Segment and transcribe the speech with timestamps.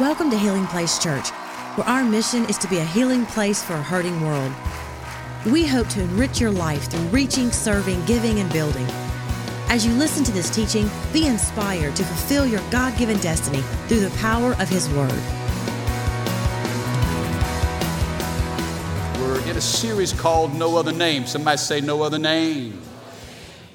[0.00, 1.30] Welcome to Healing Place Church,
[1.74, 4.52] where our mission is to be a healing place for a hurting world.
[5.44, 8.86] We hope to enrich your life through reaching, serving, giving, and building.
[9.68, 14.00] As you listen to this teaching, be inspired to fulfill your God given destiny through
[14.00, 15.10] the power of His Word.
[19.20, 21.26] We're in a series called No Other Name.
[21.26, 22.80] Somebody say, No Other Name.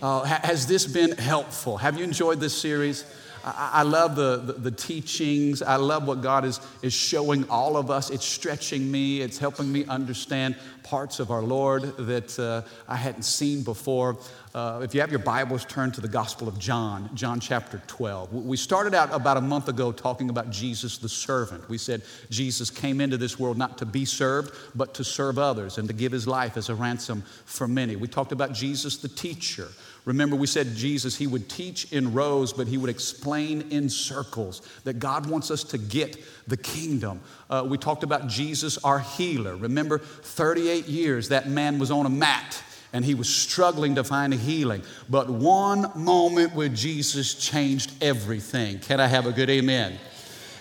[0.03, 1.77] Uh, has this been helpful?
[1.77, 3.05] Have you enjoyed this series?
[3.41, 5.61] I, I love the, the, the, teachings.
[5.61, 8.09] I love what God is, is showing all of us.
[8.09, 13.23] It's stretching me, it's helping me understand parts of our Lord that uh, I hadn't
[13.23, 14.17] seen before.
[14.53, 18.33] Uh, if you have your Bibles, turn to the Gospel of John, John chapter 12.
[18.33, 21.69] We started out about a month ago talking about Jesus the servant.
[21.69, 25.77] We said Jesus came into this world not to be served, but to serve others
[25.77, 27.95] and to give his life as a ransom for many.
[27.95, 29.69] We talked about Jesus the teacher.
[30.05, 34.61] Remember, we said Jesus, he would teach in rows, but he would explain in circles
[34.83, 37.21] that God wants us to get the kingdom.
[37.49, 39.55] Uh, we talked about Jesus, our healer.
[39.55, 42.61] Remember, 38 years that man was on a mat
[42.91, 44.83] and he was struggling to find a healing.
[45.09, 48.79] But one moment with Jesus changed everything.
[48.79, 49.97] Can I have a good amen?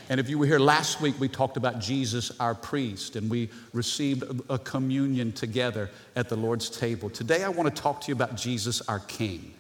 [0.09, 3.51] And if you were here last week, we talked about Jesus, our priest, and we
[3.73, 7.09] received a communion together at the Lord's table.
[7.09, 9.55] Today, I want to talk to you about Jesus, our King.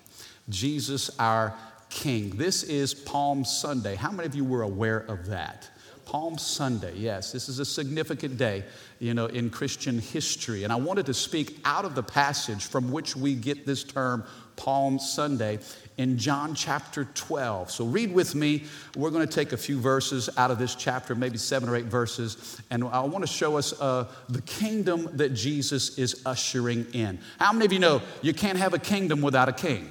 [0.48, 1.54] Jesus, our
[1.90, 2.30] King.
[2.36, 3.94] This is Palm Sunday.
[3.94, 5.68] How many of you were aware of that?
[6.04, 8.64] Palm Sunday, yes, this is a significant day,
[8.98, 10.64] you know, in Christian history.
[10.64, 14.24] And I wanted to speak out of the passage from which we get this term
[14.56, 15.58] Palm Sunday
[15.98, 17.70] in John chapter 12.
[17.70, 18.64] So read with me.
[18.96, 21.86] We're going to take a few verses out of this chapter, maybe seven or eight
[21.86, 27.18] verses, and I want to show us uh, the kingdom that Jesus is ushering in.
[27.38, 29.90] How many of you know you can't have a kingdom without a king?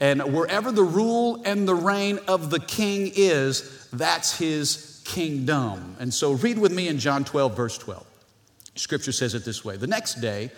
[0.00, 5.96] And wherever the rule and the reign of the king is, that's his kingdom.
[6.00, 8.04] And so read with me in John 12, verse 12.
[8.74, 10.50] Scripture says it this way The next day,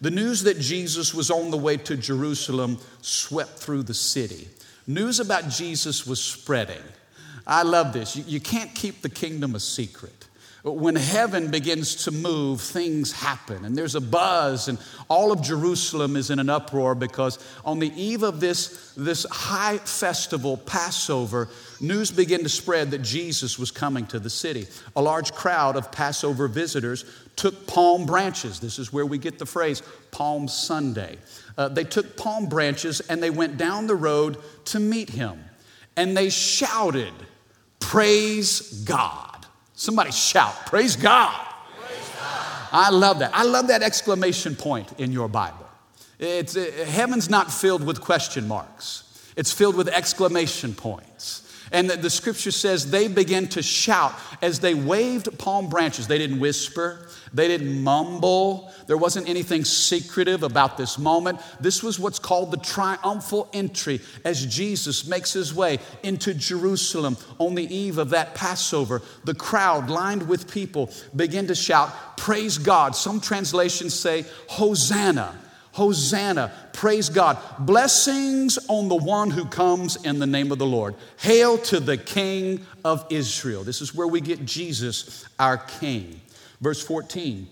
[0.00, 4.48] the news that Jesus was on the way to Jerusalem swept through the city.
[4.86, 6.82] News about Jesus was spreading.
[7.46, 8.16] I love this.
[8.16, 10.27] You, can't keep the kingdom a secret
[10.64, 13.64] when heaven begins to move, things happen.
[13.64, 17.92] And there's a buzz, and all of Jerusalem is in an uproar because on the
[17.94, 21.48] eve of this, this high festival, Passover,
[21.80, 24.66] news began to spread that Jesus was coming to the city.
[24.96, 27.04] A large crowd of Passover visitors
[27.36, 28.58] took palm branches.
[28.58, 31.18] This is where we get the phrase Palm Sunday.
[31.56, 35.44] Uh, they took palm branches and they went down the road to meet him.
[35.96, 37.12] And they shouted,
[37.78, 39.27] Praise God.
[39.78, 41.46] Somebody shout, Praise God.
[41.78, 42.68] Praise God.
[42.72, 43.30] I love that.
[43.32, 45.68] I love that exclamation point in your Bible.
[46.18, 49.04] It's, uh, heaven's not filled with question marks,
[49.36, 51.44] it's filled with exclamation points.
[51.70, 56.06] And the, scripture says they began to shout as they waved palm branches.
[56.06, 58.72] They didn't whisper, they didn't mumble.
[58.86, 61.40] There wasn't anything secretive about this moment.
[61.60, 67.54] This was what's called the triumphal entry as Jesus makes his way into Jerusalem on
[67.54, 69.02] the eve of that Passover.
[69.24, 72.96] The crowd, lined with people, begin to shout, Praise God.
[72.96, 75.34] Some translations say, Hosanna.
[75.78, 77.38] Hosanna, praise God.
[77.60, 80.96] Blessings on the one who comes in the name of the Lord.
[81.18, 83.62] Hail to the King of Israel.
[83.62, 86.20] This is where we get Jesus, our King.
[86.60, 87.46] Verse 14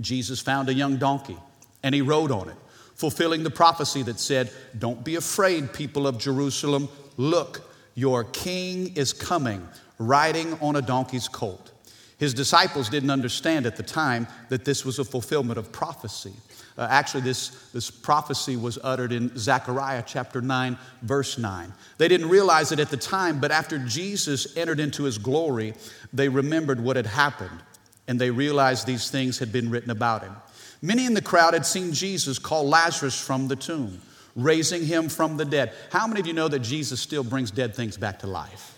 [0.00, 1.36] Jesus found a young donkey
[1.82, 2.56] and he rode on it,
[2.94, 6.88] fulfilling the prophecy that said, Don't be afraid, people of Jerusalem.
[7.16, 9.66] Look, your king is coming,
[9.98, 11.72] riding on a donkey's colt.
[12.20, 16.34] His disciples didn't understand at the time that this was a fulfillment of prophecy.
[16.78, 21.72] Uh, actually, this, this prophecy was uttered in Zechariah chapter 9, verse 9.
[21.98, 25.74] They didn't realize it at the time, but after Jesus entered into his glory,
[26.12, 27.62] they remembered what had happened
[28.10, 30.34] and they realized these things had been written about him.
[30.82, 34.00] Many in the crowd had seen Jesus call Lazarus from the tomb,
[34.34, 35.72] raising him from the dead.
[35.92, 38.76] How many of you know that Jesus still brings dead things back to life?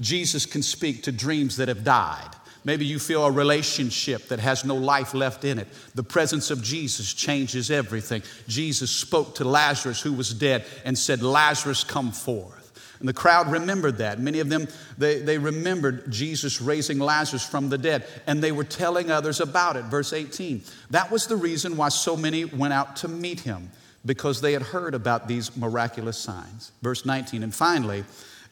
[0.00, 2.28] Jesus can speak to dreams that have died.
[2.66, 5.68] Maybe you feel a relationship that has no life left in it.
[5.94, 8.24] The presence of Jesus changes everything.
[8.48, 12.96] Jesus spoke to Lazarus, who was dead, and said, Lazarus, come forth.
[12.98, 14.18] And the crowd remembered that.
[14.18, 14.66] Many of them,
[14.98, 19.76] they, they remembered Jesus raising Lazarus from the dead, and they were telling others about
[19.76, 19.84] it.
[19.84, 20.62] Verse 18.
[20.90, 23.70] That was the reason why so many went out to meet him,
[24.04, 26.72] because they had heard about these miraculous signs.
[26.82, 27.44] Verse 19.
[27.44, 28.04] And finally,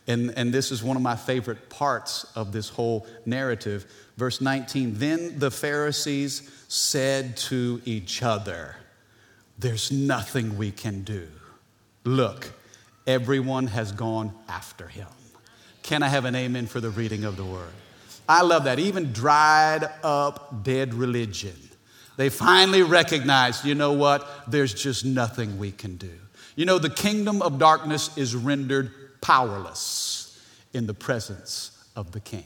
[0.06, 3.86] and, and this is one of my favorite parts of this whole narrative,
[4.16, 4.94] verse 19.
[4.98, 8.76] Then the Pharisees said to each other,
[9.58, 11.26] There's nothing we can do.
[12.04, 12.52] Look,
[13.06, 15.08] everyone has gone after him.
[15.82, 17.72] Can I have an amen for the reading of the word?
[18.28, 18.78] I love that.
[18.78, 21.56] Even dried up dead religion.
[22.16, 24.26] They finally recognized, you know what?
[24.48, 26.12] There's just nothing we can do.
[26.56, 28.92] You know, the kingdom of darkness is rendered
[29.24, 30.38] powerless
[30.74, 32.44] in the presence of the king.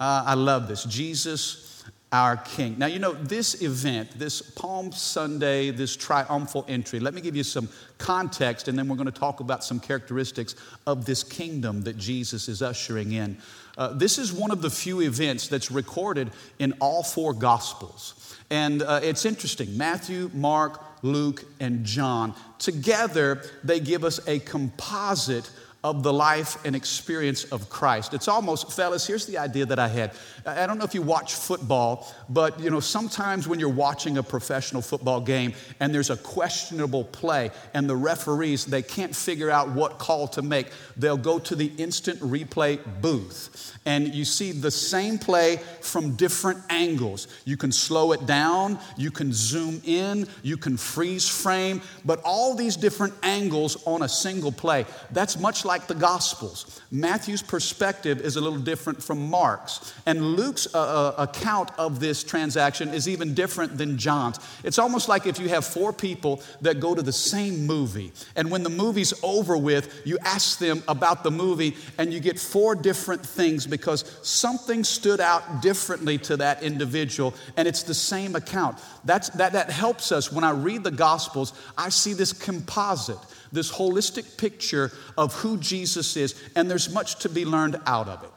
[0.00, 0.84] Uh, I love this.
[0.84, 1.68] Jesus
[2.10, 2.76] our King.
[2.78, 7.42] Now, you know, this event, this Palm Sunday, this triumphal entry, let me give you
[7.42, 7.68] some
[7.98, 10.54] context and then we're going to talk about some characteristics
[10.86, 13.36] of this kingdom that Jesus is ushering in.
[13.76, 18.36] Uh, this is one of the few events that's recorded in all four Gospels.
[18.48, 22.34] And uh, it's interesting Matthew, Mark, Luke, and John.
[22.58, 25.50] Together, they give us a composite
[25.84, 28.12] of the life and experience of Christ.
[28.12, 30.12] It's almost, fellas, here's the idea that I had.
[30.44, 34.22] I don't know if you watch football, but you know, sometimes when you're watching a
[34.22, 39.70] professional football game and there's a questionable play and the referees, they can't figure out
[39.70, 44.70] what call to make, they'll go to the instant replay booth and you see the
[44.70, 47.28] same play from different angles.
[47.44, 52.54] You can slow it down, you can zoom in, you can freeze frame, but all
[52.54, 54.84] these different angles on a single play.
[55.12, 56.80] That's much like the Gospels.
[56.90, 62.24] Matthew's perspective is a little different from Mark's, and Luke's uh, uh, account of this
[62.24, 64.40] transaction is even different than John's.
[64.64, 68.50] It's almost like if you have four people that go to the same movie, and
[68.50, 72.74] when the movie's over with, you ask them about the movie, and you get four
[72.74, 78.78] different things because something stood out differently to that individual, and it's the same account.
[79.04, 80.32] That's, that, that helps us.
[80.32, 83.18] When I read the Gospels, I see this composite,
[83.52, 88.22] this holistic picture of who Jesus is, and there's much to be learned out of
[88.22, 88.30] it.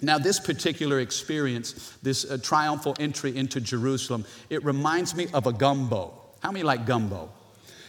[0.00, 5.52] Now, this particular experience, this uh, triumphal entry into Jerusalem, it reminds me of a
[5.52, 6.12] gumbo.
[6.40, 7.30] How many like gumbo?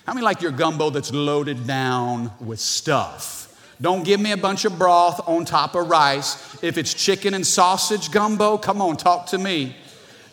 [0.07, 3.45] How many like your gumbo that's loaded down with stuff?
[3.79, 6.61] Don't give me a bunch of broth on top of rice.
[6.63, 9.75] If it's chicken and sausage gumbo, come on, talk to me.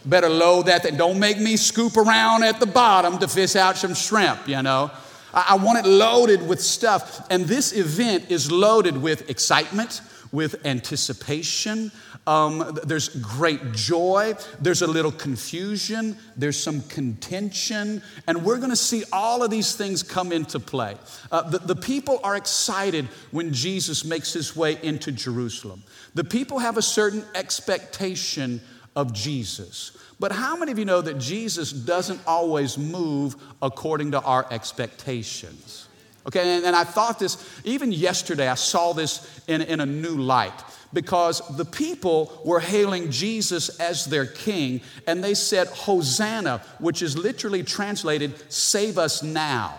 [0.05, 0.97] Better load that thing.
[0.97, 4.91] Don't make me scoop around at the bottom to fish out some shrimp, you know.
[5.37, 7.27] I, want it loaded with stuff.
[7.31, 10.01] And this event is loaded with excitement,
[10.33, 11.93] with anticipation.
[12.27, 14.35] Um, there's great joy.
[14.61, 16.17] There's a little confusion.
[16.37, 18.03] There's some contention.
[18.27, 20.97] And we're going to see all of these things come into play.
[21.31, 25.83] Uh, the, the people are excited when Jesus makes his way into Jerusalem.
[26.15, 28.63] The people have a certain expectation
[28.97, 29.93] of Jesus.
[30.19, 35.89] But how many of you know that Jesus doesn't always move according to our expectations?
[36.27, 40.17] Okay, and, and I thought this, even yesterday, I saw this in, in a new
[40.17, 47.03] light because the people were hailing Jesus as their king, and they said, Hosanna, which
[47.03, 49.75] is literally translated, save us now.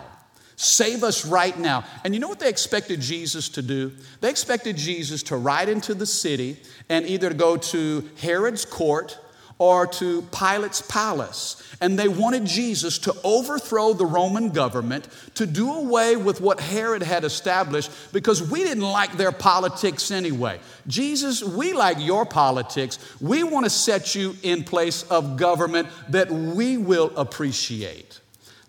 [0.56, 1.84] Save us right now.
[2.02, 3.92] And you know what they expected Jesus to do?
[4.20, 6.56] They expected Jesus to ride into the city
[6.88, 9.18] and either go to Herod's court
[9.58, 11.62] or to Pilate's palace.
[11.80, 17.02] And they wanted Jesus to overthrow the Roman government, to do away with what Herod
[17.02, 20.60] had established, because we didn't like their politics anyway.
[20.86, 22.98] Jesus, we like your politics.
[23.20, 28.20] We want to set you in place of government that we will appreciate.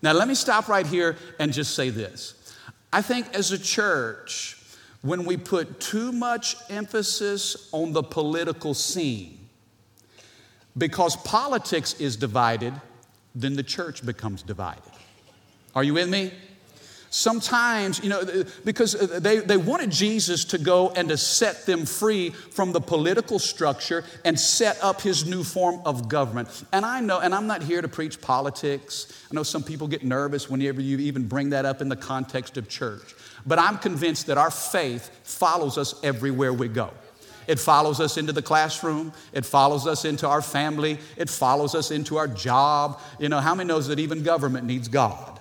[0.01, 2.35] Now, let me stop right here and just say this.
[2.91, 4.55] I think as a church,
[5.01, 9.38] when we put too much emphasis on the political scene,
[10.79, 12.73] because politics is divided,
[13.35, 14.81] then the church becomes divided.
[15.75, 16.31] Are you with me?
[17.11, 22.29] Sometimes, you know, because they, they wanted Jesus to go and to set them free
[22.29, 26.65] from the political structure and set up his new form of government.
[26.71, 29.11] And I know, and I'm not here to preach politics.
[29.31, 32.57] I know some people get nervous whenever you even bring that up in the context
[32.57, 33.15] of church.
[33.43, 36.91] But I'm convinced that our faith follows us everywhere we go.
[37.49, 39.11] It follows us into the classroom.
[39.33, 40.99] It follows us into our family.
[41.17, 43.01] It follows us into our job.
[43.17, 45.38] You know, how many knows that even government needs God?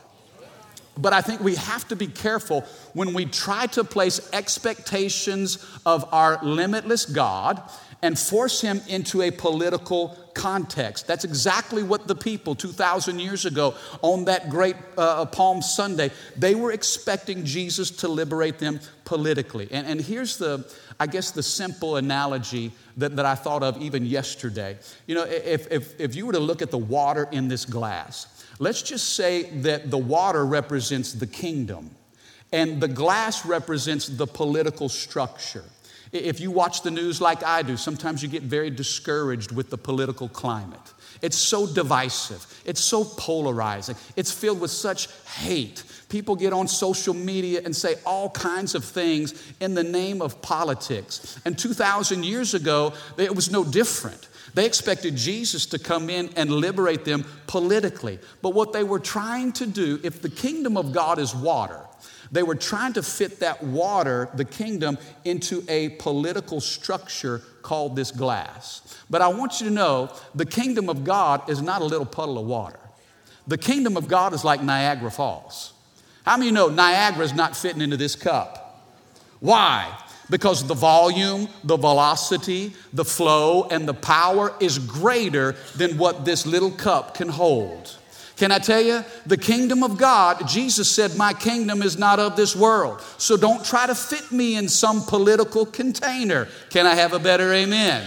[0.98, 2.62] But I think we have to be careful
[2.92, 7.62] when we try to place expectations of our limitless God
[8.02, 11.06] and force him into a political context.
[11.06, 16.54] That's exactly what the people 2,000 years ago on that great uh, Palm Sunday, they
[16.54, 19.68] were expecting Jesus to liberate them politically.
[19.72, 24.06] And, and here's the, I guess, the simple analogy that, that I thought of even
[24.06, 24.78] yesterday.
[25.08, 28.37] You know, if, if, if you were to look at the water in this glass,
[28.58, 31.90] let's just say that the water represents the kingdom
[32.52, 35.64] and the glass represents the political structure.
[36.12, 39.76] If you watch the news like I do, sometimes you get very discouraged with the
[39.76, 40.80] political climate.
[41.20, 47.12] It's so divisive, it's so polarizing, it's filled with such hate People get on social
[47.12, 51.38] media and say all kinds of things in the name of politics.
[51.44, 54.28] And 2,000 years ago, it was no different.
[54.54, 58.18] They expected Jesus to come in and liberate them politically.
[58.42, 61.80] But what they were trying to do, if the kingdom of God is water,
[62.30, 68.10] they were trying to fit that water, the kingdom, into a political structure called this
[68.10, 68.96] glass.
[69.08, 72.38] But I want you to know the kingdom of God is not a little puddle
[72.38, 72.80] of water.
[73.46, 75.72] The kingdom of God is like Niagara Falls.
[76.24, 78.84] How many know Niagara is not fitting into this cup?
[79.40, 79.96] Why?
[80.30, 86.44] Because the volume, the velocity, the flow, and the power is greater than what this
[86.44, 87.96] little cup can hold.
[88.38, 89.04] Can I tell you?
[89.26, 93.00] The kingdom of God, Jesus said, My kingdom is not of this world.
[93.18, 96.46] So don't try to fit me in some political container.
[96.70, 98.06] Can I have a better amen?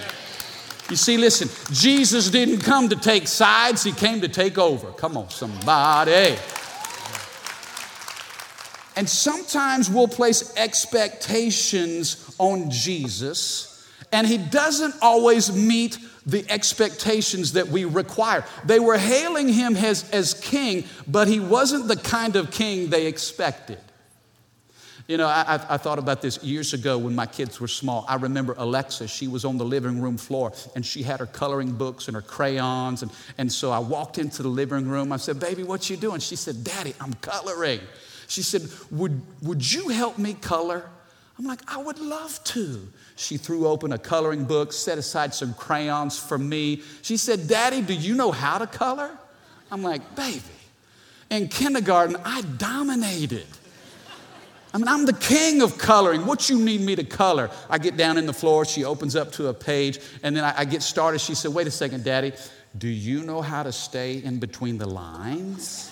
[0.90, 4.92] You see, listen, Jesus didn't come to take sides, He came to take over.
[4.92, 6.38] Come on, somebody.
[9.02, 17.70] And sometimes we'll place expectations on Jesus, and He doesn't always meet the expectations that
[17.70, 18.46] we require.
[18.64, 23.08] They were hailing him as, as king, but he wasn't the kind of king they
[23.08, 23.80] expected.
[25.08, 28.06] You know, I, I, thought about this years ago when my kids were small.
[28.08, 31.72] I remember Alexa, she was on the living room floor and she had her coloring
[31.72, 33.02] books and her crayons.
[33.02, 35.12] And, and so I walked into the living room.
[35.12, 36.20] I said, Baby, what you doing?
[36.20, 37.80] She said, Daddy, I'm coloring.
[38.32, 40.90] She said, Would, would you help me color?
[41.38, 42.88] I'm like, I would love to.
[43.18, 46.82] She threw open a coloring book, set aside some crayons for me.
[47.02, 49.12] She said, Daddy, do you know how to color?
[49.70, 50.42] I'm like, Baby,
[51.30, 53.48] in kindergarten, I dominated.
[54.74, 56.26] I mean, I'm the king of coloring.
[56.26, 57.52] What you need me to color?
[57.70, 58.64] I get down in the floor.
[58.64, 61.20] She opens up to a page, and then I, I get started.
[61.20, 62.32] She said, Wait a second, Daddy,
[62.78, 65.92] do you know how to stay in between the lines?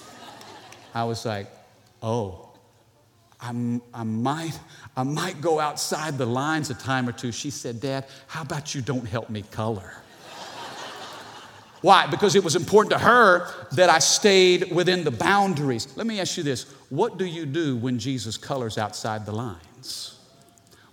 [0.96, 1.59] I was like,
[2.02, 2.50] Oh,
[3.42, 4.60] I'm, I, might,
[4.98, 7.32] I might go outside the lines a time or two.
[7.32, 9.94] She said, Dad, how about you don't help me color?
[11.82, 12.08] Why?
[12.08, 15.88] Because it was important to her that I stayed within the boundaries.
[15.96, 20.19] Let me ask you this what do you do when Jesus colors outside the lines?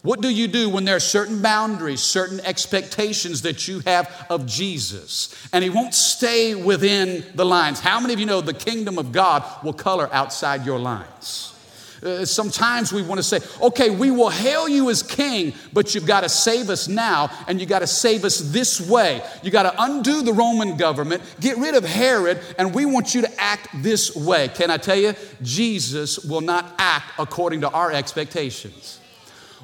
[0.07, 4.47] What do you do when there are certain boundaries, certain expectations that you have of
[4.47, 7.81] Jesus, and He won't stay within the lines?
[7.81, 11.53] How many of you know the kingdom of God will color outside your lines?
[12.01, 16.07] Uh, sometimes we want to say, okay, we will hail you as king, but you've
[16.07, 19.21] got to save us now, and you've got to save us this way.
[19.43, 23.23] You got to undo the Roman government, get rid of Herod, and we want you
[23.23, 24.47] to act this way.
[24.55, 25.15] Can I tell you?
[25.43, 29.01] Jesus will not act according to our expectations.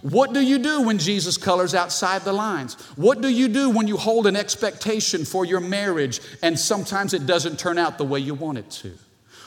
[0.03, 2.75] What do you do when Jesus colors outside the lines?
[2.97, 7.25] What do you do when you hold an expectation for your marriage and sometimes it
[7.25, 8.93] doesn't turn out the way you want it to?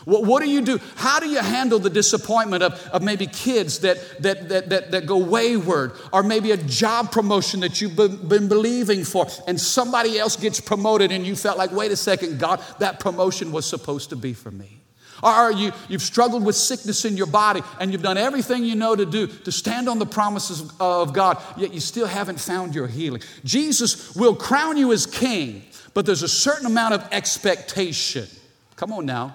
[0.05, 0.79] What, what do you do?
[0.95, 5.05] How do you handle the disappointment of, of maybe kids that, that, that, that, that
[5.05, 10.17] go wayward, or maybe a job promotion that you've been, been believing for, and somebody
[10.19, 14.11] else gets promoted, and you felt like, wait a second, God, that promotion was supposed
[14.11, 14.84] to be for me?
[15.23, 18.95] Or you, you've struggled with sickness in your body and you've done everything you know
[18.95, 22.87] to do to stand on the promises of God, yet you still haven't found your
[22.87, 23.21] healing.
[23.43, 28.27] Jesus will crown you as king, but there's a certain amount of expectation.
[28.75, 29.33] Come on now.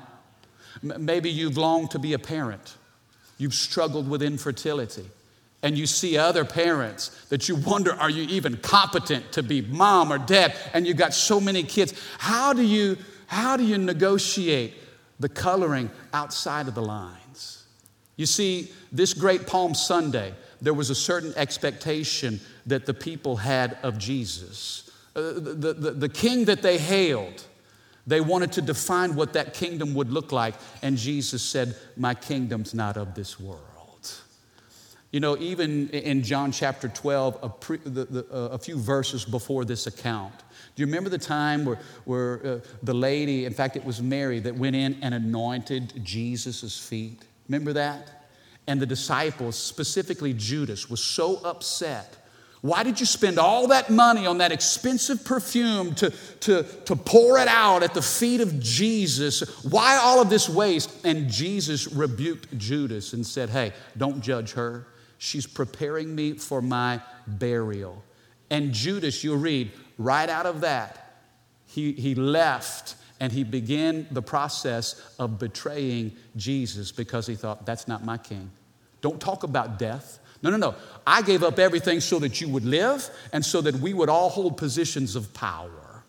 [0.82, 2.76] Maybe you've longed to be a parent,
[3.38, 5.04] you've struggled with infertility,
[5.62, 10.10] and you see other parents that you wonder, are you even competent to be mom
[10.10, 10.54] or dad?
[10.72, 11.92] And you've got so many kids.
[12.18, 12.96] How do you,
[13.26, 14.72] how do you negotiate
[15.20, 17.64] the coloring outside of the lines?
[18.16, 23.78] You see, this great Palm Sunday, there was a certain expectation that the people had
[23.82, 24.90] of Jesus.
[25.16, 27.44] Uh, the, the, the king that they hailed,
[28.06, 32.74] they wanted to define what that kingdom would look like, and Jesus said, My kingdom's
[32.74, 33.69] not of this world.
[35.10, 39.24] You know, even in John chapter 12, a, pre, the, the, uh, a few verses
[39.24, 40.34] before this account,
[40.76, 44.38] do you remember the time where, where uh, the lady, in fact, it was Mary,
[44.38, 47.22] that went in and anointed Jesus' feet?
[47.48, 48.28] Remember that?
[48.68, 52.16] And the disciples, specifically Judas, was so upset
[52.62, 57.38] why did you spend all that money on that expensive perfume to, to, to pour
[57.38, 59.64] it out at the feet of Jesus?
[59.64, 61.06] Why all of this waste?
[61.06, 64.86] And Jesus rebuked Judas and said, Hey, don't judge her.
[65.22, 68.02] She's preparing me for my burial.
[68.48, 71.26] And Judas, you'll read right out of that,
[71.66, 77.86] he, he left and he began the process of betraying Jesus because he thought, That's
[77.86, 78.50] not my king.
[79.02, 80.20] Don't talk about death.
[80.42, 80.74] No, no, no.
[81.06, 84.30] I gave up everything so that you would live and so that we would all
[84.30, 86.02] hold positions of power.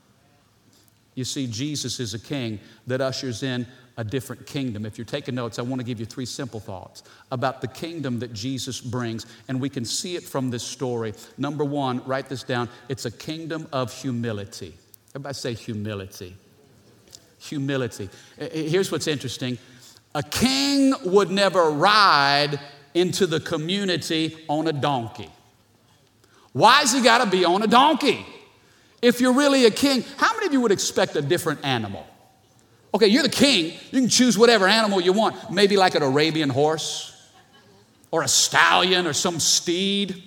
[1.16, 4.86] You see, Jesus is a king that ushers in a different kingdom.
[4.86, 8.20] If you're taking notes, I want to give you three simple thoughts about the kingdom
[8.20, 11.14] that Jesus brings, and we can see it from this story.
[11.38, 14.74] Number one, write this down it's a kingdom of humility.
[15.12, 16.36] Everybody say humility.
[17.40, 18.10] Humility.
[18.38, 19.58] Here's what's interesting
[20.14, 22.60] a king would never ride
[22.94, 25.30] into the community on a donkey.
[26.54, 28.26] Why's he got to be on a donkey?
[29.02, 32.06] If you're really a king, how many of you would expect a different animal?
[32.94, 33.74] Okay, you're the king.
[33.92, 35.52] You can choose whatever animal you want.
[35.52, 37.08] Maybe like an Arabian horse
[38.12, 40.24] or a stallion or some steed.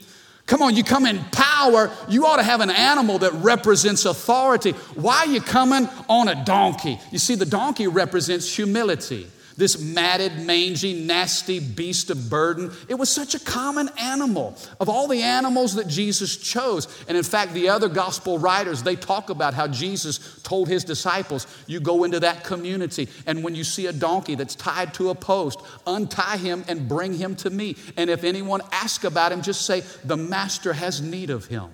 [0.46, 1.90] Come on, you come in power.
[2.08, 4.72] You ought to have an animal that represents authority.
[4.94, 6.98] Why are you coming on a donkey?
[7.10, 9.26] You see, the donkey represents humility
[9.56, 12.72] this matted, mangy, nasty beast of burden.
[12.88, 16.88] It was such a common animal of all the animals that Jesus chose.
[17.08, 21.46] And in fact, the other gospel writers, they talk about how Jesus told his disciples,
[21.66, 25.14] You go into that community, and when you see a donkey that's tied to a
[25.14, 27.76] post, untie him and bring him to me.
[27.96, 31.70] And if anyone asks about him, just say, The master has need of him.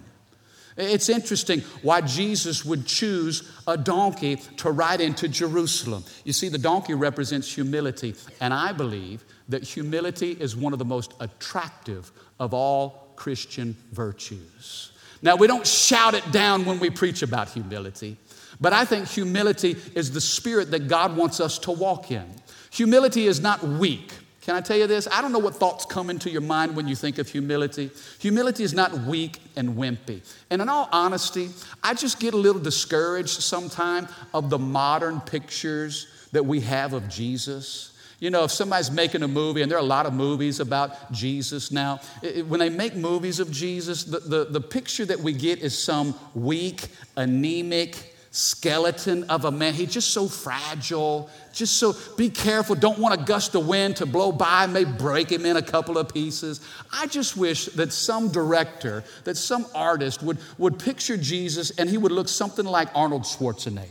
[0.81, 6.05] It's interesting why Jesus would choose a donkey to ride into Jerusalem.
[6.25, 10.85] You see, the donkey represents humility, and I believe that humility is one of the
[10.85, 14.93] most attractive of all Christian virtues.
[15.23, 18.17] Now, we don't shout it down when we preach about humility,
[18.61, 22.25] but I think humility is the spirit that God wants us to walk in.
[22.71, 24.13] Humility is not weak.
[24.41, 25.07] Can I tell you this?
[25.13, 27.91] I don't know what thoughts come into your mind when you think of humility.
[28.21, 30.23] Humility is not weak and wimpy.
[30.49, 31.51] And in all honesty,
[31.83, 37.09] I just get a little discouraged sometimes of the modern pictures that we have of
[37.09, 37.93] Jesus.
[38.19, 41.13] You know, if somebody's making a movie, and there are a lot of movies about
[41.13, 45.33] Jesus now, it, when they make movies of Jesus, the, the, the picture that we
[45.33, 49.75] get is some weak, anemic, skeleton of a man.
[49.75, 51.29] He's just so fragile.
[51.53, 52.77] Just so be careful.
[52.77, 55.99] Don't want a gust of wind to blow by, may break him in a couple
[55.99, 56.61] of pieces.
[56.93, 61.99] I just wish that some director, that some artist would, would picture Jesus and he
[61.99, 63.87] would look something like Arnold Schwarzenegger.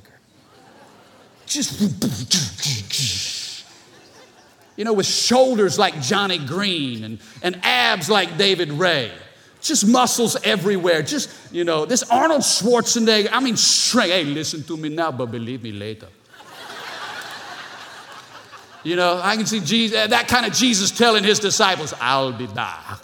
[1.46, 1.82] Just,
[4.78, 9.12] you know, with shoulders like Johnny Green and, and abs like David Ray
[9.62, 11.02] just muscles everywhere.
[11.02, 14.12] Just, you know, this Arnold Schwarzenegger, I mean, strength.
[14.12, 16.08] Hey, listen to me now, but believe me later.
[18.84, 22.32] you know, I can see Jesus, uh, that kind of Jesus telling his disciples, I'll
[22.32, 23.00] be back.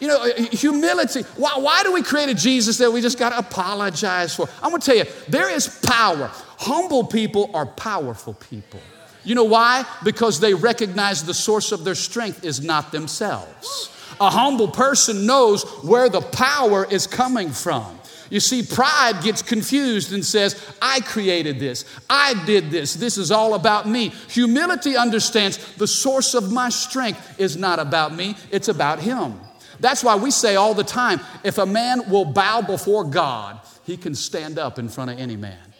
[0.00, 1.22] you know, uh, humility.
[1.36, 4.48] Why, why do we create a Jesus that we just got to apologize for?
[4.62, 6.30] I'm going to tell you, there is power.
[6.58, 8.80] Humble people are powerful people.
[9.24, 9.84] You know why?
[10.02, 13.90] Because they recognize the source of their strength is not themselves.
[14.20, 17.98] A humble person knows where the power is coming from.
[18.30, 23.30] You see, pride gets confused and says, I created this, I did this, this is
[23.30, 24.08] all about me.
[24.28, 29.38] Humility understands the source of my strength is not about me, it's about Him.
[29.80, 33.98] That's why we say all the time if a man will bow before God, he
[33.98, 35.71] can stand up in front of any man.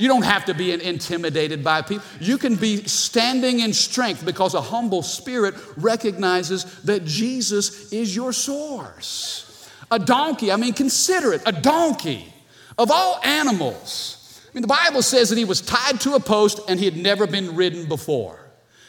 [0.00, 2.02] You don't have to be intimidated by people.
[2.20, 8.32] You can be standing in strength because a humble spirit recognizes that Jesus is your
[8.32, 9.68] source.
[9.90, 12.32] A donkey, I mean, consider it a donkey
[12.78, 14.40] of all animals.
[14.50, 16.96] I mean, the Bible says that he was tied to a post and he had
[16.96, 18.40] never been ridden before.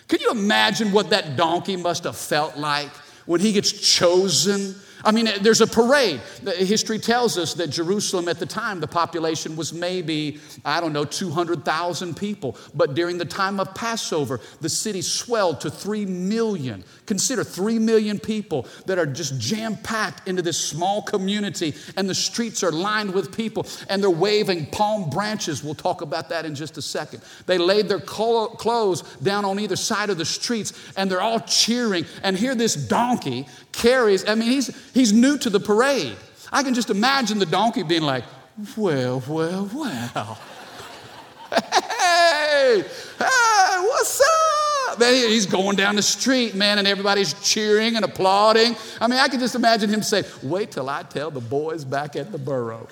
[0.07, 2.89] Can you imagine what that donkey must have felt like
[3.25, 6.19] when he gets chosen I mean, eh, there's a parade.
[6.57, 11.05] History tells us that Jerusalem at the time, the population was maybe, I don't know,
[11.05, 12.57] 200,000 people.
[12.73, 16.83] But during the time of Passover, the city swelled to 3 million.
[17.05, 22.15] Consider 3 million people that are just jam packed into this small community, and the
[22.15, 25.63] streets are lined with people, and they're waving palm branches.
[25.63, 27.21] We'll talk about that in just a second.
[27.45, 32.05] They laid their clothes down on either side of the streets, and they're all cheering.
[32.23, 36.15] And here, this donkey carries, I mean, he's, he's new to the parade.
[36.51, 38.23] I can just imagine the donkey being like,
[38.75, 40.39] well, well, well.
[41.51, 42.83] hey,
[43.19, 44.99] hey, what's up?
[44.99, 48.75] Man, he's going down the street, man, and everybody's cheering and applauding.
[48.99, 52.15] I mean, I can just imagine him say, wait till I tell the boys back
[52.15, 52.87] at the burrow.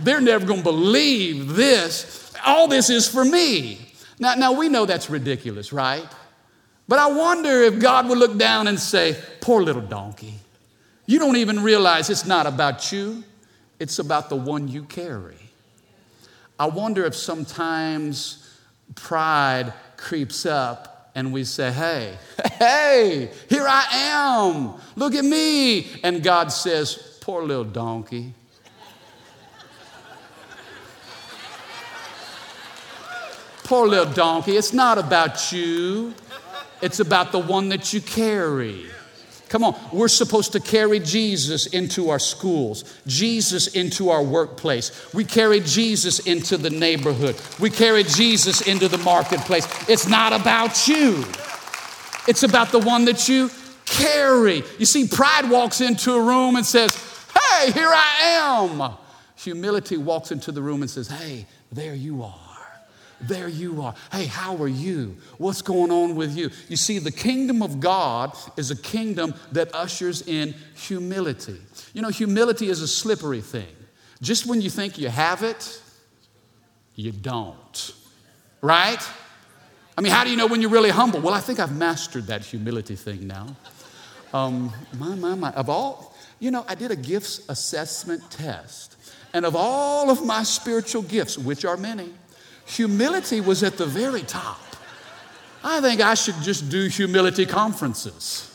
[0.00, 2.34] They're never going to believe this.
[2.44, 3.92] All this is for me.
[4.18, 6.04] Now, now, we know that's ridiculous, right?
[6.86, 10.34] But I wonder if God would look down and say, Poor little donkey.
[11.06, 13.24] You don't even realize it's not about you,
[13.78, 15.36] it's about the one you carry.
[16.58, 18.58] I wonder if sometimes
[18.94, 22.18] pride creeps up and we say, Hey,
[22.58, 24.74] hey, here I am.
[24.96, 25.86] Look at me.
[26.02, 28.34] And God says, Poor little donkey.
[33.64, 34.58] Poor little donkey.
[34.58, 36.12] It's not about you,
[36.84, 38.84] it's about the one that you carry.
[39.48, 45.12] Come on, we're supposed to carry Jesus into our schools, Jesus into our workplace.
[45.14, 47.40] We carry Jesus into the neighborhood.
[47.58, 49.66] We carry Jesus into the marketplace.
[49.88, 51.24] It's not about you,
[52.28, 53.50] it's about the one that you
[53.86, 54.62] carry.
[54.78, 56.96] You see, pride walks into a room and says,
[57.32, 58.92] Hey, here I am.
[59.36, 62.43] Humility walks into the room and says, Hey, there you are.
[63.26, 63.94] There you are.
[64.12, 65.16] Hey, how are you?
[65.38, 66.50] What's going on with you?
[66.68, 71.60] You see, the kingdom of God is a kingdom that ushers in humility.
[71.92, 73.74] You know, humility is a slippery thing.
[74.20, 75.80] Just when you think you have it,
[76.94, 77.94] you don't.
[78.60, 79.00] Right?
[79.96, 81.20] I mean, how do you know when you're really humble?
[81.20, 83.56] Well, I think I've mastered that humility thing now.
[84.32, 85.52] Um, my, my, my.
[85.52, 88.96] Of all, you know, I did a gifts assessment test.
[89.32, 92.12] And of all of my spiritual gifts, which are many,
[92.66, 94.60] Humility was at the very top.
[95.62, 98.50] I think I should just do humility conferences.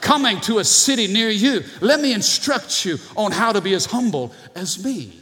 [0.00, 3.86] Coming to a city near you, let me instruct you on how to be as
[3.86, 5.12] humble as me.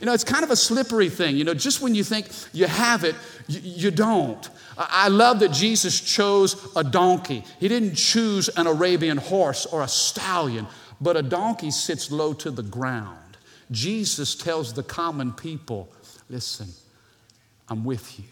[0.00, 1.36] You know, it's kind of a slippery thing.
[1.36, 3.14] You know, just when you think you have it,
[3.46, 4.48] you, you don't.
[4.76, 7.44] I love that Jesus chose a donkey.
[7.60, 10.66] He didn't choose an Arabian horse or a stallion,
[11.00, 13.18] but a donkey sits low to the ground.
[13.70, 15.92] Jesus tells the common people
[16.28, 16.68] listen,
[17.68, 18.24] I'm with you.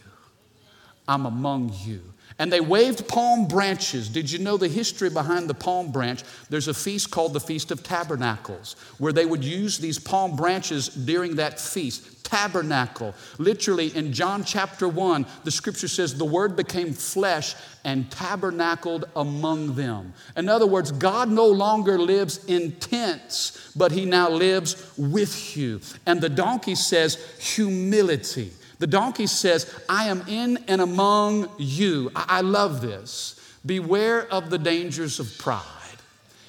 [1.09, 2.01] I'm among you.
[2.39, 4.09] And they waved palm branches.
[4.09, 6.23] Did you know the history behind the palm branch?
[6.49, 10.89] There's a feast called the Feast of Tabernacles, where they would use these palm branches
[10.89, 12.25] during that feast.
[12.25, 13.15] Tabernacle.
[13.37, 19.75] Literally, in John chapter 1, the scripture says, The word became flesh and tabernacled among
[19.75, 20.15] them.
[20.35, 25.83] In other words, God no longer lives in tents, but he now lives with you.
[26.07, 28.53] And the donkey says, Humility.
[28.83, 32.11] The donkey says, I am in and among you.
[32.17, 33.39] I, love this.
[33.65, 35.63] Beware of the dangers of pride.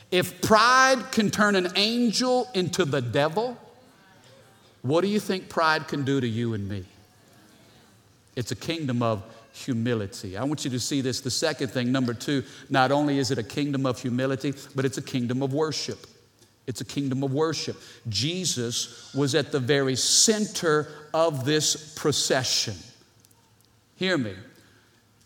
[0.10, 3.56] If pride can turn an angel into the devil,
[4.82, 6.86] what do you think pride can do to you and me?
[8.36, 10.36] It's a kingdom of humility.
[10.36, 11.22] I want you to see this.
[11.22, 14.98] The second thing, number two, not only is it a kingdom of humility, but it's
[14.98, 16.08] a kingdom of worship.
[16.66, 17.76] It's a kingdom of worship.
[18.08, 22.76] Jesus was at the very center of this procession.
[23.96, 24.34] Hear me.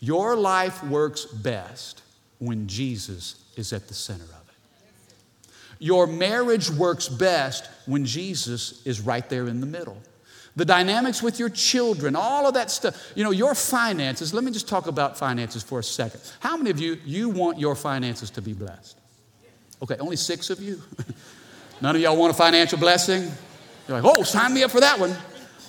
[0.00, 2.02] Your life works best
[2.38, 5.50] when Jesus is at the center of it.
[5.78, 9.96] Your marriage works best when Jesus is right there in the middle.
[10.56, 13.12] The dynamics with your children, all of that stuff.
[13.14, 16.20] You know, your finances, let me just talk about finances for a second.
[16.40, 18.98] How many of you you want your finances to be blessed?
[19.82, 20.82] Okay, only six of you.
[21.80, 23.30] None of y'all want a financial blessing?
[23.86, 25.16] You're like, oh, sign me up for that one.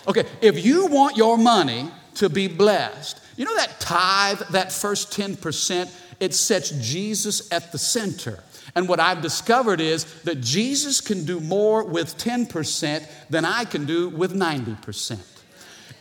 [0.07, 5.11] Okay, if you want your money to be blessed, you know that tithe, that first
[5.11, 8.43] 10%, it sets Jesus at the center.
[8.75, 13.85] And what I've discovered is that Jesus can do more with 10% than I can
[13.85, 15.19] do with 90%.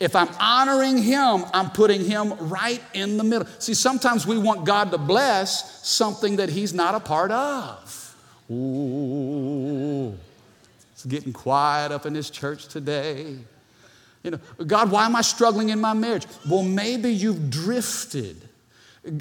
[0.00, 3.48] If I'm honoring Him, I'm putting Him right in the middle.
[3.58, 8.16] See, sometimes we want God to bless something that He's not a part of.
[8.50, 10.16] Ooh,
[10.92, 13.37] it's getting quiet up in this church today.
[14.22, 16.26] You know, God, why am I struggling in my marriage?
[16.48, 18.47] Well, maybe you've drifted.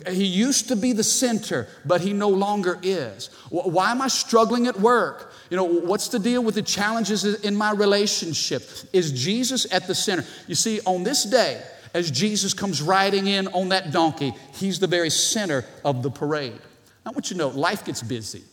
[0.09, 3.27] He used to be the center, but he no longer is.
[3.49, 5.33] Why am I struggling at work?
[5.49, 8.63] You know, what's the deal with the challenges in my relationship?
[8.93, 10.25] Is Jesus at the center?
[10.47, 11.61] You see, on this day,
[11.93, 16.59] as Jesus comes riding in on that donkey, he's the very center of the parade.
[17.05, 18.43] I want you to know life gets busy.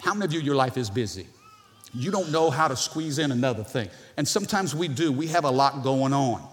[0.00, 1.26] How many of you, your life is busy?
[1.92, 3.90] You don't know how to squeeze in another thing.
[4.16, 5.12] And sometimes we do.
[5.12, 6.46] We have a lot going on.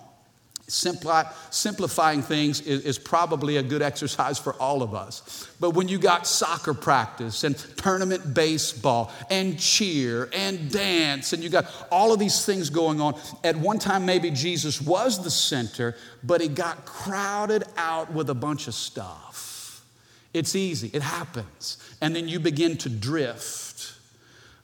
[0.68, 5.50] Simpli- simplifying things is, is, probably a good exercise for all of us.
[5.62, 11.50] But when you got soccer practice and tournament baseball and cheer and dance, and you
[11.50, 15.96] got all of these things going on, at one time maybe Jesus was the center,
[16.22, 19.86] but he got crowded out with a bunch of stuff.
[20.34, 21.78] It's easy, it happens.
[22.02, 23.94] And then you begin to drift.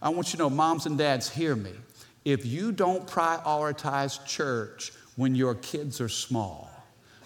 [0.02, 1.72] I want you to know, moms and dads, hear me.
[2.26, 6.70] If you don't prioritize church, when your kids are small.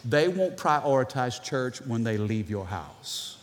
[0.05, 3.37] They won't prioritize church when they leave your house.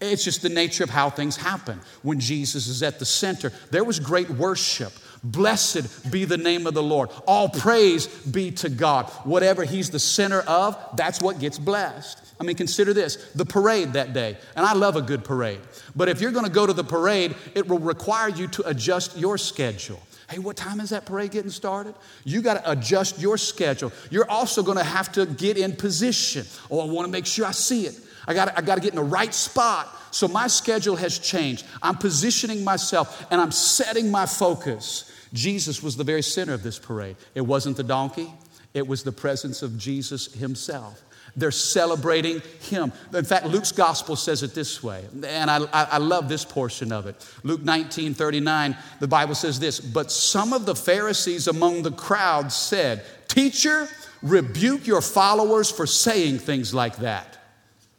[0.00, 1.78] It's just the nature of how things happen.
[2.02, 4.92] When Jesus is at the center, there was great worship.
[5.22, 7.10] Blessed be the name of the Lord.
[7.26, 9.10] All praise be to God.
[9.24, 12.18] Whatever He's the center of, that's what gets blessed.
[12.40, 14.38] I mean, consider this the parade that day.
[14.56, 15.60] And I love a good parade.
[15.94, 19.18] But if you're going to go to the parade, it will require you to adjust
[19.18, 20.00] your schedule.
[20.30, 21.94] Hey, what time is that parade getting started?
[22.24, 23.92] You got to adjust your schedule.
[24.10, 26.46] You're also going to have to get in position.
[26.70, 27.98] Oh, I want to make sure I see it.
[28.28, 29.88] I got I got to get in the right spot.
[30.12, 31.66] So my schedule has changed.
[31.82, 35.12] I'm positioning myself and I'm setting my focus.
[35.32, 37.16] Jesus was the very center of this parade.
[37.34, 38.32] It wasn't the donkey,
[38.72, 41.02] it was the presence of Jesus himself.
[41.36, 42.92] They're celebrating him.
[43.14, 47.06] In fact, Luke's gospel says it this way, and I, I, love this portion of
[47.06, 47.16] it.
[47.42, 52.52] Luke 19 39, the Bible says this But some of the Pharisees among the crowd
[52.52, 53.88] said, Teacher,
[54.22, 57.38] rebuke your followers for saying things like that.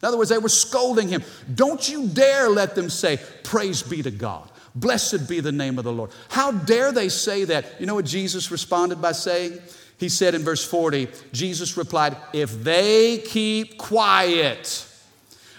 [0.01, 1.23] In other words, they were scolding him.
[1.53, 4.49] Don't you dare let them say, Praise be to God.
[4.73, 6.11] Blessed be the name of the Lord.
[6.29, 7.79] How dare they say that?
[7.79, 9.59] You know what Jesus responded by saying?
[10.01, 14.83] He said in verse 40, Jesus replied, If they keep quiet,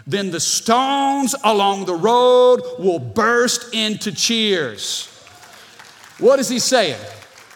[0.05, 5.07] then the stones along the road will burst into cheers.
[6.19, 6.99] What is he saying?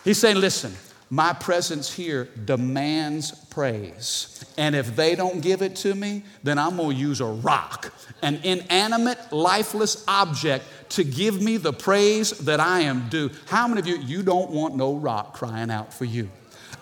[0.05, 0.75] He's saying, Listen,
[1.11, 4.45] my presence here demands praise.
[4.57, 8.37] And if they don't give it to me, then I'm gonna use a rock, an
[8.45, 13.33] inanimate, lifeless object, to give me the praise that I am due.
[13.47, 16.31] How many of you, you don't want no rock crying out for you?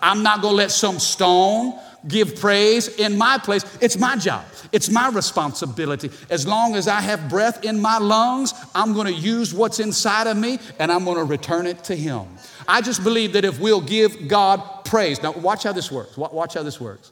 [0.01, 3.63] I'm not gonna let some stone give praise in my place.
[3.81, 6.11] It's my job, it's my responsibility.
[6.29, 10.37] As long as I have breath in my lungs, I'm gonna use what's inside of
[10.37, 12.25] me and I'm gonna return it to Him.
[12.67, 16.17] I just believe that if we'll give God praise, now watch how this works.
[16.17, 17.11] Watch how this works.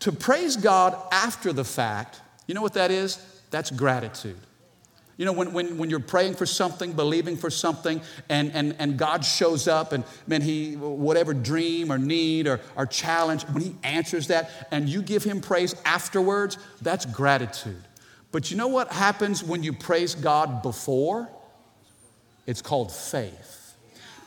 [0.00, 3.18] To praise God after the fact, you know what that is?
[3.50, 4.38] That's gratitude.
[5.18, 8.96] You know, when, when, when you're praying for something, believing for something, and, and, and
[8.96, 13.74] God shows up and, man, he, whatever dream or need or, or challenge, when he
[13.82, 17.82] answers that and you give him praise afterwards, that's gratitude.
[18.30, 21.28] But you know what happens when you praise God before?
[22.46, 23.57] It's called faith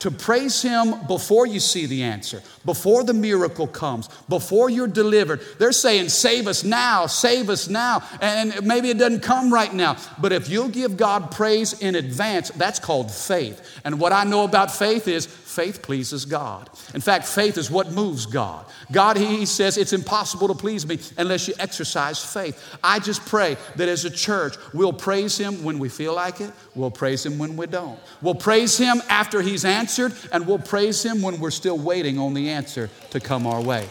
[0.01, 5.41] to praise Him before you see the answer, before the miracle comes, before you're delivered.
[5.59, 8.03] They're saying, Save us now, save us now.
[8.19, 9.97] And maybe it doesn't come right now.
[10.17, 13.79] But if you'll give God praise in advance, that's called faith.
[13.85, 16.69] And what I know about faith is faith pleases God.
[16.93, 18.65] In fact, faith is what moves God.
[18.91, 22.77] God, He says, it's impossible to please me unless you exercise faith.
[22.83, 26.51] I just pray that as a church, we'll praise Him when we feel like it,
[26.73, 27.99] we'll praise Him when we don't.
[28.21, 32.33] We'll praise Him after He's answered, and we'll praise Him when we're still waiting on
[32.33, 33.87] the answer to come our way.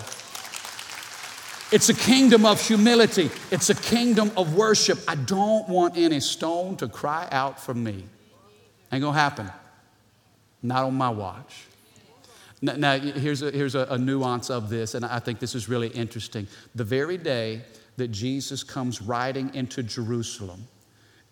[1.72, 3.30] It's a kingdom of humility.
[3.52, 4.98] It's a kingdom of worship.
[5.06, 8.06] I don't want any stone to cry out for me.
[8.90, 9.50] Ain't gonna happen.
[10.62, 11.64] Not on my watch.
[12.62, 15.68] Now, now here's, a, here's a, a nuance of this, and I think this is
[15.68, 16.46] really interesting.
[16.74, 17.62] The very day
[17.96, 20.66] that Jesus comes riding into Jerusalem,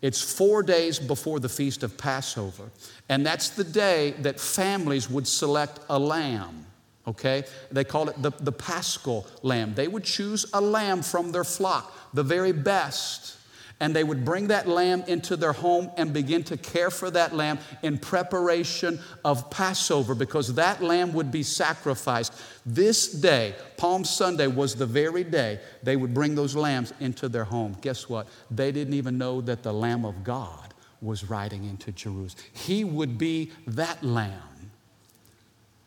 [0.01, 2.71] it's four days before the feast of Passover,
[3.09, 6.65] and that's the day that families would select a lamb.
[7.07, 7.43] Okay?
[7.71, 9.73] They call it the, the paschal lamb.
[9.73, 13.38] They would choose a lamb from their flock, the very best
[13.79, 17.33] and they would bring that lamb into their home and begin to care for that
[17.33, 22.33] lamb in preparation of Passover because that lamb would be sacrificed.
[22.65, 27.45] This day, Palm Sunday, was the very day they would bring those lambs into their
[27.45, 27.77] home.
[27.81, 28.27] Guess what?
[28.51, 32.43] They didn't even know that the Lamb of God was riding into Jerusalem.
[32.51, 34.71] He would be that lamb,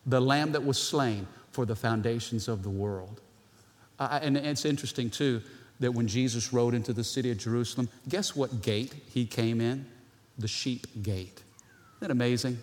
[0.07, 3.21] the lamb that was slain for the foundations of the world.
[3.99, 5.43] Uh, and it's interesting, too
[5.83, 9.85] that when Jesus rode into the city of Jerusalem, guess what gate he came in?
[10.37, 11.41] The sheep gate.
[11.97, 12.57] Isn't that amazing?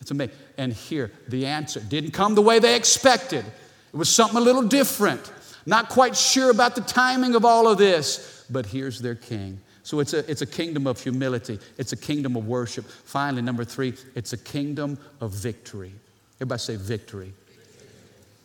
[0.00, 0.34] It's amazing.
[0.56, 3.44] And here, the answer didn't come the way they expected.
[3.44, 5.30] It was something a little different.
[5.66, 9.60] Not quite sure about the timing of all of this, but here's their king.
[9.82, 12.86] So it's a, it's a kingdom of humility, it's a kingdom of worship.
[12.86, 15.92] Finally, number three, it's a kingdom of victory.
[16.38, 17.32] Everybody say victory.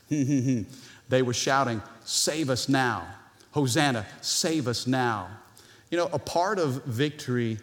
[1.10, 3.08] they were shouting, Save us now.
[3.52, 5.30] Hosanna, save us now.
[5.90, 7.58] You know, a part of victory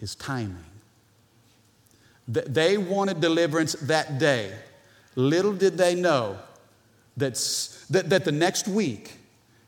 [0.00, 0.64] is timing.
[2.28, 4.52] They wanted deliverance that day.
[5.14, 6.38] Little did they know
[7.16, 7.34] that,
[7.90, 9.14] that, that the next week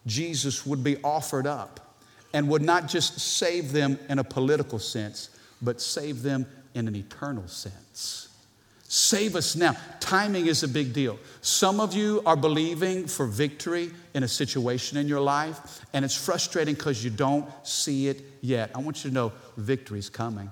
[0.06, 1.96] Jesus would be offered up
[2.32, 5.30] and would not just save them in a political sense,
[5.62, 8.27] but save them in an eternal sense.
[8.90, 9.76] Save us now.
[10.00, 11.18] Timing is a big deal.
[11.42, 16.16] Some of you are believing for victory in a situation in your life, and it's
[16.16, 18.70] frustrating because you don't see it yet.
[18.74, 20.50] I want you to know victory is coming.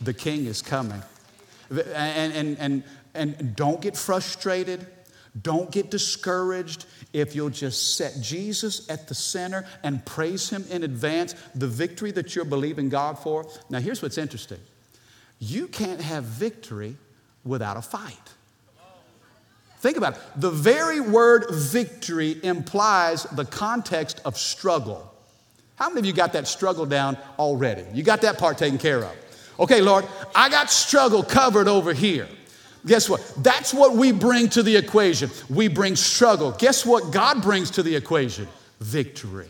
[0.00, 1.02] The king is coming.
[1.70, 2.84] And, and, and,
[3.14, 4.86] and don't get frustrated.
[5.40, 10.84] Don't get discouraged if you'll just set Jesus at the center and praise Him in
[10.84, 13.48] advance, the victory that you're believing God for.
[13.70, 14.60] Now, here's what's interesting
[15.42, 16.96] you can't have victory
[17.44, 18.14] without a fight.
[19.80, 20.20] Think about it.
[20.36, 25.12] The very word victory implies the context of struggle.
[25.74, 27.84] How many of you got that struggle down already?
[27.92, 29.16] You got that part taken care of.
[29.58, 32.28] Okay, Lord, I got struggle covered over here.
[32.86, 33.34] Guess what?
[33.38, 35.28] That's what we bring to the equation.
[35.50, 36.52] We bring struggle.
[36.52, 38.46] Guess what God brings to the equation?
[38.78, 39.48] Victory.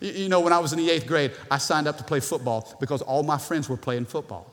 [0.00, 2.76] You know, when I was in the eighth grade, I signed up to play football
[2.78, 4.46] because all my friends were playing football.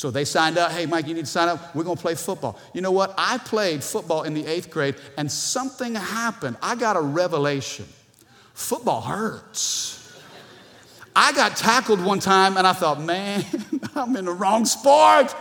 [0.00, 1.76] So they signed up, hey, Mike, you need to sign up.
[1.76, 2.58] We're going to play football.
[2.72, 3.12] You know what?
[3.18, 6.56] I played football in the eighth grade, and something happened.
[6.62, 7.84] I got a revelation.
[8.54, 10.10] Football hurts.
[11.14, 13.44] I got tackled one time, and I thought, man,
[13.94, 15.36] I'm in the wrong sport.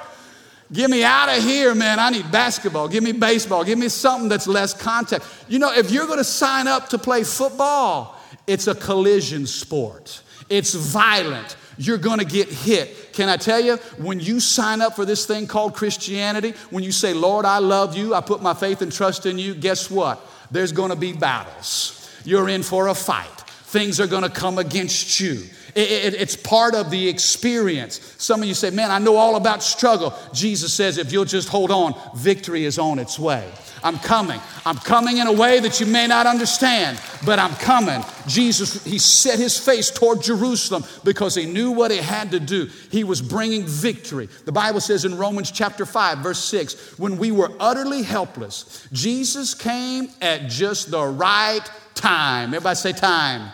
[0.73, 1.97] Get me out of here, man.
[1.97, 2.89] I need basketball.
[2.89, 3.63] Give me baseball.
[3.63, 5.23] Give me something that's less contact.
[5.47, 10.21] You know, if you're going to sign up to play football, it's a collision sport,
[10.49, 11.55] it's violent.
[11.79, 13.08] You're gonna get hit.
[13.19, 16.93] Can I tell you, when you sign up for this thing called Christianity, when you
[16.93, 20.25] say, Lord, I love you, I put my faith and trust in you, guess what?
[20.51, 22.09] There's gonna be battles.
[22.23, 23.27] You're in for a fight.
[23.65, 25.43] Things are gonna come against you.
[25.75, 27.99] It, it, it's part of the experience.
[28.19, 30.13] Some of you say, Man, I know all about struggle.
[30.31, 33.51] Jesus says, If you'll just hold on, victory is on its way.
[33.83, 34.39] I'm coming.
[34.65, 38.03] I'm coming in a way that you may not understand, but I'm coming.
[38.27, 42.69] Jesus, he set his face toward Jerusalem because he knew what he had to do.
[42.91, 44.29] He was bringing victory.
[44.45, 49.53] The Bible says in Romans chapter 5, verse 6, when we were utterly helpless, Jesus
[49.53, 52.49] came at just the right time.
[52.49, 53.51] Everybody say time.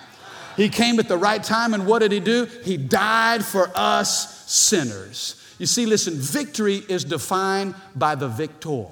[0.56, 2.46] He came at the right time, and what did he do?
[2.64, 5.42] He died for us sinners.
[5.60, 8.88] You see, listen, victory is defined by the victor.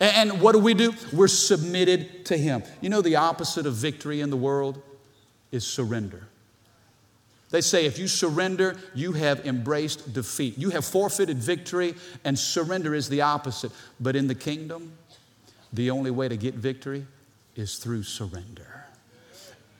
[0.00, 0.92] And what do we do?
[1.12, 2.62] We're submitted to him.
[2.80, 4.80] You know, the opposite of victory in the world
[5.50, 6.28] is surrender.
[7.50, 10.58] They say if you surrender, you have embraced defeat.
[10.58, 13.72] You have forfeited victory, and surrender is the opposite.
[13.98, 14.92] But in the kingdom,
[15.72, 17.06] the only way to get victory
[17.56, 18.84] is through surrender.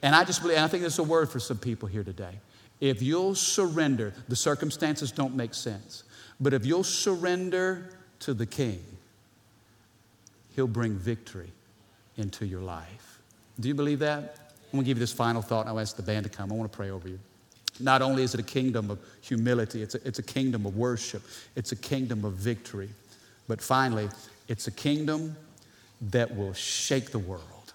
[0.02, 2.40] And I just believe, and I think there's a word for some people here today.
[2.80, 6.04] If you'll surrender, the circumstances don't make sense,
[6.40, 8.84] but if you'll surrender to the King,
[10.58, 11.52] He'll bring victory
[12.16, 13.20] into your life.
[13.60, 14.50] Do you believe that?
[14.50, 16.50] I'm going to give you this final thought, and I'll ask the band to come.
[16.50, 17.20] I want to pray over you.
[17.78, 21.22] Not only is it a kingdom of humility, it's a, it's a kingdom of worship,
[21.54, 22.88] it's a kingdom of victory,
[23.46, 24.08] but finally,
[24.48, 25.36] it's a kingdom
[26.10, 27.72] that will shake the world.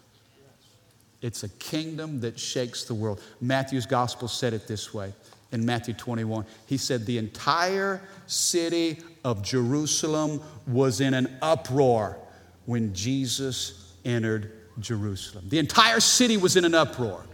[1.22, 3.22] It's a kingdom that shakes the world.
[3.40, 5.14] Matthew's gospel said it this way
[5.54, 6.46] in Matthew 21.
[6.66, 12.18] He said, The entire city of Jerusalem was in an uproar
[12.66, 15.46] when Jesus entered Jerusalem.
[15.50, 17.26] The entire city was in an uproar.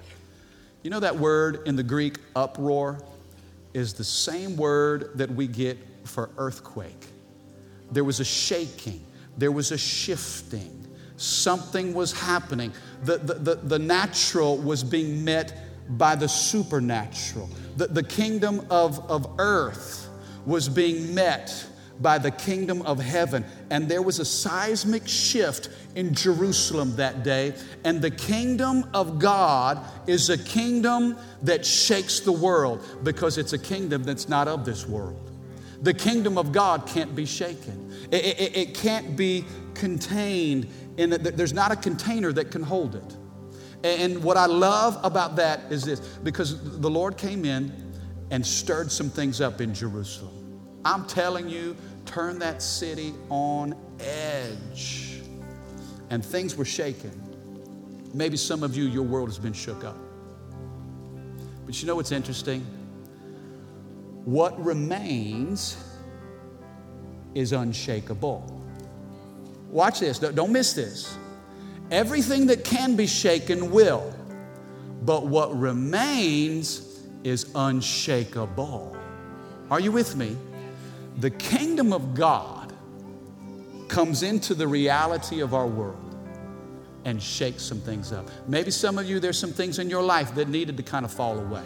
[0.83, 2.99] You know that word in the Greek, uproar,
[3.73, 7.05] is the same word that we get for earthquake.
[7.91, 9.05] There was a shaking,
[9.37, 10.79] there was a shifting
[11.19, 12.71] something was happening.
[13.03, 15.53] The, the, the, the, natural was being met
[15.89, 17.49] by the supernatural.
[17.75, 20.09] The, the kingdom of, of earth
[20.45, 21.65] was being met
[21.99, 23.45] by the kingdom of heaven.
[23.69, 27.53] And there was a seismic shift in Jerusalem that day.
[27.83, 33.59] And the kingdom of God is a kingdom that shakes the world because it's a
[33.59, 35.29] kingdom that's not of this world.
[35.81, 41.11] The kingdom of God can't be shaken, it, it, it can't be contained in.
[41.11, 43.15] There's not a container that can hold it.
[43.81, 47.71] And what I love about that is this because the Lord came in
[48.29, 50.35] and stirred some things up in Jerusalem.
[50.85, 51.75] I'm telling you,
[52.09, 55.21] turn that city on edge.
[56.09, 57.11] And things were shaken.
[58.15, 59.97] Maybe some of you, your world has been shook up.
[61.67, 62.61] But you know what's interesting?
[64.25, 65.77] What remains
[67.35, 68.63] is unshakable.
[69.69, 71.15] Watch this, don't miss this.
[71.91, 74.11] Everything that can be shaken will,
[75.03, 78.97] but what remains is unshakable.
[79.69, 80.35] Are you with me?
[81.19, 82.73] The kingdom of God
[83.89, 86.15] comes into the reality of our world
[87.03, 88.29] and shakes some things up.
[88.47, 91.11] Maybe some of you, there's some things in your life that needed to kind of
[91.11, 91.63] fall away.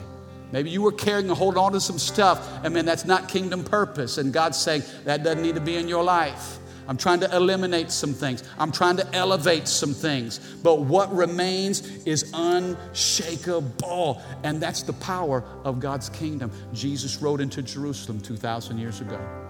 [0.52, 2.48] Maybe you were carrying and holding on to some stuff.
[2.64, 4.18] I mean, that's not kingdom purpose.
[4.18, 6.60] And God's saying that doesn't need to be in your life.
[6.88, 8.44] I'm trying to eliminate some things.
[8.60, 10.40] I'm trying to elevate some things.
[10.64, 14.22] But what remains is unshakable.
[14.44, 16.52] And that's the power of God's kingdom.
[16.74, 19.43] Jesus rode into Jerusalem 2,000 years ago.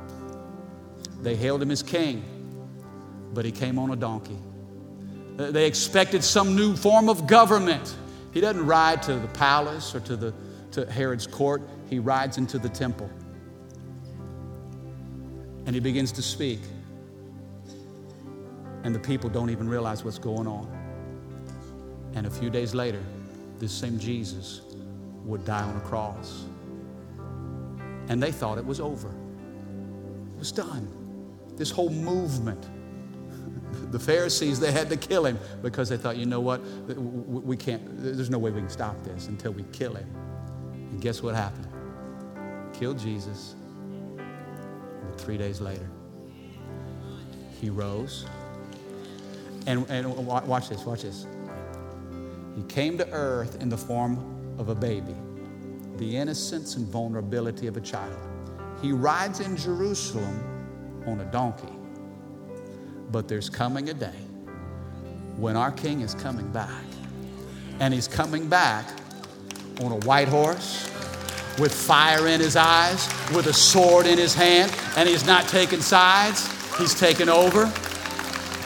[1.23, 2.23] They hailed him as king,
[3.33, 4.37] but he came on a donkey.
[5.37, 7.95] They expected some new form of government.
[8.33, 10.33] He doesn't ride to the palace or to, the,
[10.71, 13.09] to Herod's court, he rides into the temple.
[15.65, 16.59] And he begins to speak
[18.83, 20.67] And the people don't even realize what's going on.
[22.15, 23.01] And a few days later,
[23.59, 24.61] this same Jesus
[25.25, 26.45] would die on a cross.
[28.09, 31.02] And they thought it was over, it was done.
[31.57, 32.65] This whole movement.
[33.91, 36.61] The Pharisees, they had to kill him because they thought, you know what?
[36.97, 40.09] We can't, there's no way we can stop this until we kill him.
[40.73, 41.67] And guess what happened?
[42.73, 43.53] Killed Jesus.
[44.17, 45.87] And three days later,
[47.61, 48.25] he rose.
[49.67, 51.27] And, and watch this, watch this.
[52.55, 55.15] He came to earth in the form of a baby,
[55.97, 58.17] the innocence and vulnerability of a child.
[58.81, 60.52] He rides in Jerusalem
[61.05, 61.73] on a donkey.
[63.11, 64.19] But there's coming a day
[65.37, 66.83] when our king is coming back.
[67.79, 68.85] And he's coming back
[69.81, 70.89] on a white horse
[71.59, 75.81] with fire in his eyes, with a sword in his hand, and he's not taking
[75.81, 76.47] sides,
[76.77, 77.71] he's taking over.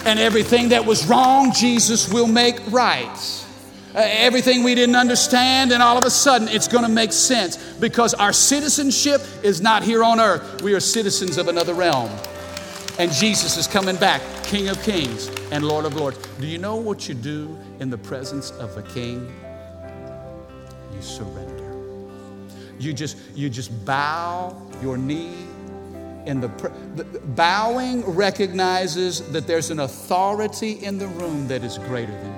[0.06, 3.47] And everything that was wrong, Jesus will make right.
[3.98, 7.58] Uh, everything we didn't understand, and all of a sudden it's going to make sense
[7.80, 10.62] because our citizenship is not here on earth.
[10.62, 12.12] We are citizens of another realm.
[13.00, 16.20] And Jesus is coming back, King of Kings and Lord of Lords.
[16.40, 19.34] Do you know what you do in the presence of a king?
[20.94, 21.74] You surrender.
[22.78, 25.34] You just you just bow your knee
[26.28, 26.50] in the,
[26.96, 32.37] the bowing recognizes that there's an authority in the room that is greater than.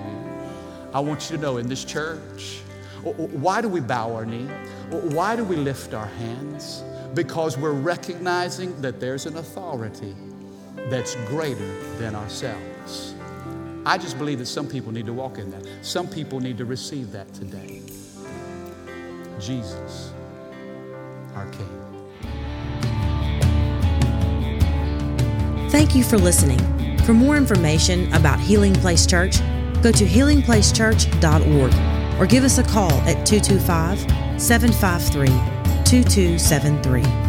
[0.92, 2.62] I want you to know in this church,
[3.04, 4.48] why do we bow our knee?
[4.90, 6.84] Why do we lift our hands?
[7.14, 10.16] Because we're recognizing that there's an authority
[10.90, 13.14] that's greater than ourselves.
[13.86, 15.68] I just believe that some people need to walk in that.
[15.84, 17.82] Some people need to receive that today.
[19.40, 20.12] Jesus,
[21.36, 21.70] our King.
[25.70, 26.60] Thank you for listening.
[27.06, 29.40] For more information about Healing Place Church,
[29.82, 34.00] go to healingplacechurch.org or give us a call at 225
[34.42, 35.28] 753
[35.86, 37.29] 2273.